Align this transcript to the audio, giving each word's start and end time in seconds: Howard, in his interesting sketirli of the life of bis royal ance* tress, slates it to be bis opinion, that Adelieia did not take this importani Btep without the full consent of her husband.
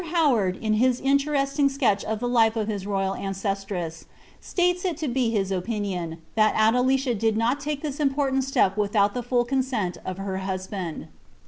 Howard, 0.09 0.57
in 0.57 0.73
his 0.81 0.99
interesting 0.99 1.69
sketirli 1.69 2.03
of 2.05 2.19
the 2.19 2.27
life 2.27 2.55
of 2.55 2.67
bis 2.69 2.87
royal 2.87 3.13
ance* 3.13 3.43
tress, 3.65 4.05
slates 4.39 4.83
it 4.83 4.97
to 4.97 5.07
be 5.07 5.31
bis 5.31 5.51
opinion, 5.51 6.17
that 6.33 6.55
Adelieia 6.55 7.13
did 7.13 7.37
not 7.37 7.59
take 7.59 7.83
this 7.83 7.99
importani 7.99 8.39
Btep 8.39 8.77
without 8.77 9.13
the 9.13 9.21
full 9.21 9.45
consent 9.45 9.99
of 10.03 10.17
her 10.17 10.37
husband. 10.39 11.07